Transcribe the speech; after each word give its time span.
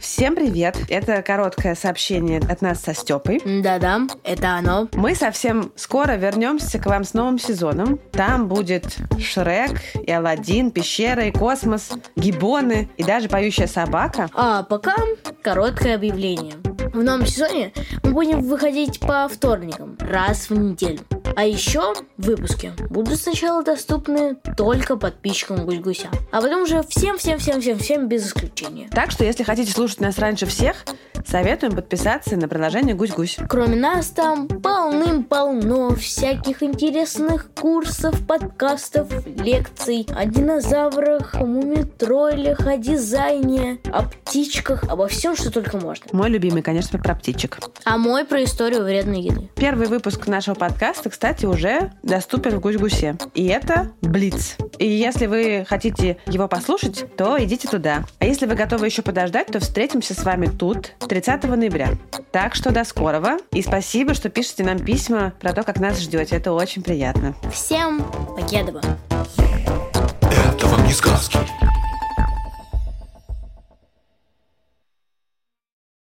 Всем 0.00 0.34
привет! 0.34 0.76
Это 0.88 1.22
короткое 1.22 1.74
сообщение 1.74 2.40
от 2.40 2.60
нас 2.60 2.80
со 2.82 2.94
Степой. 2.94 3.40
Да-да, 3.44 4.02
это 4.24 4.52
оно. 4.52 4.88
Мы 4.92 5.14
совсем 5.14 5.72
скоро 5.74 6.12
вернемся 6.12 6.78
к 6.78 6.86
вам 6.86 7.04
с 7.04 7.14
новым 7.14 7.38
сезоном. 7.38 7.98
Там 8.12 8.46
будет 8.46 8.98
Шрек, 9.18 9.80
и 9.94 10.10
Алладин, 10.10 10.70
пещера, 10.70 11.24
и 11.24 11.30
космос, 11.30 11.90
гибоны, 12.14 12.90
и 12.96 13.04
даже 13.04 13.28
поющая 13.28 13.66
собака. 13.66 14.28
А 14.34 14.62
пока 14.64 14.94
короткое 15.42 15.94
объявление. 15.94 16.54
В 16.92 17.02
новом 17.02 17.26
сезоне 17.26 17.72
мы 18.02 18.12
будем 18.12 18.42
выходить 18.42 19.00
по 19.00 19.28
вторникам, 19.28 19.96
раз 20.00 20.50
в 20.50 20.54
неделю. 20.54 21.00
А 21.34 21.44
еще 21.44 21.92
выпуски 22.16 22.72
будут 22.88 23.20
сначала 23.20 23.62
доступны 23.62 24.36
только 24.56 24.96
подписчикам 24.96 25.66
Гусь-Гуся, 25.66 26.08
а 26.32 26.40
потом 26.40 26.62
уже 26.62 26.82
всем-всем-всем-всем-всем 26.82 28.08
без 28.08 28.28
исключения. 28.28 28.88
Так 28.90 29.10
что, 29.10 29.24
если 29.24 29.42
хотите 29.42 29.70
слушать 29.72 30.00
нас 30.00 30.18
раньше 30.18 30.46
всех, 30.46 30.84
советуем 31.26 31.74
подписаться 31.74 32.36
на 32.36 32.48
приложение 32.48 32.94
Гусь-Гусь. 32.94 33.38
Кроме 33.48 33.76
нас 33.76 34.08
там 34.08 34.48
полным-полно 34.48 35.94
всяких 35.94 36.62
интересных 36.62 37.50
курсов, 37.54 38.26
подкастов, 38.26 39.08
лекций 39.26 40.06
о 40.14 40.24
динозаврах, 40.26 41.34
о 41.34 41.44
мумитролях, 41.44 42.66
о 42.66 42.76
дизайне, 42.76 43.78
о 43.92 44.02
птичках, 44.02 44.84
обо 44.84 45.08
всем, 45.08 45.36
что 45.36 45.50
только 45.50 45.78
можно. 45.78 46.06
Мой 46.12 46.30
любимый, 46.30 46.62
конечно, 46.62 46.98
про 46.98 47.14
птичек. 47.14 47.58
А 47.84 47.96
мой 47.96 48.24
про 48.24 48.44
историю 48.44 48.84
вредной 48.84 49.20
еды. 49.20 49.50
Первый 49.56 49.88
выпуск 49.88 50.26
нашего 50.26 50.54
подкаста, 50.54 51.10
кстати, 51.10 51.46
уже 51.46 51.92
доступен 52.02 52.58
в 52.58 52.60
Гусь-Гусе. 52.60 53.16
И 53.34 53.46
это 53.46 53.92
Блиц. 54.00 54.56
И 54.78 54.86
если 54.86 55.26
вы 55.26 55.66
хотите 55.68 56.18
его 56.26 56.48
послушать, 56.48 57.06
то 57.16 57.42
идите 57.42 57.68
туда. 57.68 58.04
А 58.18 58.26
если 58.26 58.46
вы 58.46 58.54
готовы 58.54 58.86
еще 58.86 59.02
подождать, 59.02 59.48
то 59.48 59.60
встретимся 59.60 60.14
с 60.14 60.22
вами 60.24 60.46
тут 60.46 60.92
30 61.20 61.44
ноября. 61.44 61.90
Так 62.30 62.54
что 62.54 62.72
до 62.72 62.84
скорого. 62.84 63.38
И 63.52 63.62
спасибо, 63.62 64.12
что 64.12 64.28
пишете 64.28 64.64
нам 64.64 64.78
письма 64.78 65.32
про 65.40 65.54
то, 65.54 65.62
как 65.62 65.80
нас 65.80 65.98
ждете. 65.98 66.36
Это 66.36 66.52
очень 66.52 66.82
приятно. 66.82 67.34
Всем 67.50 68.04
покедова! 68.36 68.82
Это 70.20 70.66
вам 70.66 70.84
не 70.84 70.92
сказки. 70.92 71.35